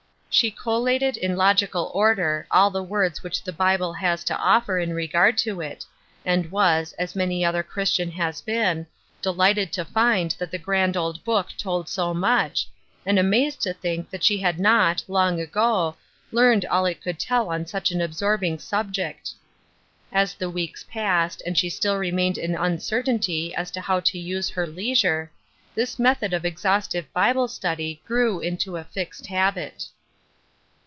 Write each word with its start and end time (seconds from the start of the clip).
She 0.33 0.49
collated 0.49 1.17
in 1.17 1.35
logical 1.35 1.91
order 1.93 2.47
all 2.51 2.71
the 2.71 2.81
words 2.81 3.21
which 3.21 3.43
the 3.43 3.51
Bible 3.53 3.91
has 3.91 4.23
to 4.23 4.35
offer 4.37 4.79
in 4.79 4.93
regard 4.93 5.37
to 5.39 5.59
it, 5.59 5.85
and 6.25 6.49
was, 6.49 6.93
as 6.93 7.17
many 7.17 7.43
another 7.43 7.63
Christian 7.63 8.09
has 8.11 8.39
been, 8.39 8.87
delighted 9.21 9.73
to 9.73 9.83
find 9.83 10.31
that 10.39 10.49
the 10.49 10.57
grand 10.57 10.95
old 10.95 11.21
Book 11.25 11.47
told 11.57 11.89
so 11.89 12.13
much, 12.13 12.67
and 13.05 13.19
amazed 13.19 13.59
to 13.63 13.73
think 13.73 14.09
that 14.09 14.23
she 14.23 14.37
had 14.37 14.57
not, 14.57 15.03
long 15.09 15.39
ago, 15.41 15.97
learned 16.31 16.63
all 16.65 16.85
it 16.85 17.01
had 17.03 17.19
to 17.19 17.25
tell 17.25 17.49
on 17.49 17.65
such 17.65 17.91
an 17.91 17.99
absorbing 18.01 18.57
subject. 18.57 19.31
As 20.13 20.33
the 20.33 20.49
weeks 20.49 20.85
passed, 20.89 21.43
and 21.45 21.57
she 21.57 21.69
still 21.69 21.97
remained 21.97 22.37
in 22.37 22.55
uncertainty 22.55 23.53
as 23.53 23.69
to 23.71 23.81
how 23.81 23.99
to 23.99 24.17
use 24.17 24.47
her 24.51 24.65
leisure, 24.65 25.29
this 25.75 25.99
method 25.99 26.31
of 26.33 26.45
exhaustive 26.45 27.11
Bible 27.11 27.49
study 27.49 28.01
grew 28.07 28.39
into 28.39 28.77
a 28.77 28.85
fixed 28.85 29.27
habit. 29.27 29.89